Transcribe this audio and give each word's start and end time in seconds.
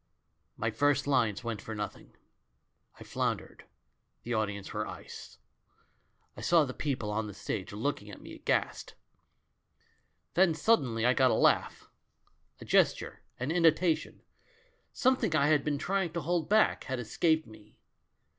"My 0.57 0.71
first 0.71 1.05
fines 1.05 1.43
went 1.43 1.61
for 1.61 1.75
nothing. 1.75 2.15
I 2.99 3.03
floun 3.03 3.37
dered— 3.37 3.61
the 4.23 4.33
audience 4.33 4.73
were 4.73 4.87
ice; 4.87 5.37
I 6.35 6.41
saw 6.41 6.65
the 6.65 6.73
people 6.73 7.11
on 7.11 7.27
the 7.27 7.35
stage 7.35 7.71
looking 7.71 8.09
at 8.09 8.19
me 8.19 8.33
aghast. 8.33 8.95
Then 10.33 10.55
sudden 10.55 10.95
ly 10.95 11.05
I 11.07 11.13
got 11.13 11.29
a 11.29 11.35
laugh: 11.35 11.87
a 12.59 12.65
gesture, 12.65 13.21
an 13.39 13.51
intonation, 13.51 14.23
some 14.91 15.13
A 15.13 15.17
VERY 15.17 15.19
GOOD 15.19 15.19
THING 15.19 15.19
FOR 15.19 15.19
THE 15.19 15.19
GIRL 15.19 15.19
3S 15.19 15.19
thing 15.19 15.35
I 15.35 15.47
had 15.51 15.63
been 15.63 15.77
trying 15.77 16.13
to 16.13 16.21
hold 16.21 16.49
back, 16.49 16.83
had 16.85 16.99
es 16.99 17.17
caped 17.17 17.45
me. 17.45 17.77